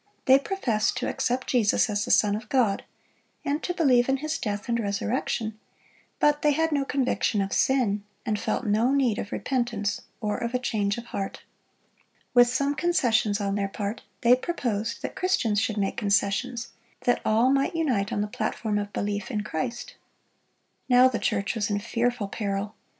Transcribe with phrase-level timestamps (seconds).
[0.25, 2.85] They professed to accept Jesus as the Son of God,
[3.45, 5.59] and to believe in His death and resurrection;
[6.19, 10.55] but they had no conviction of sin, and felt no need of repentance or of
[10.55, 11.43] a change of heart.
[12.33, 16.69] With some concessions on their part, they proposed that Christians should make concessions,
[17.01, 19.97] that all might unite on the platform of belief in Christ.
[20.89, 22.73] Now the church was in fearful peril.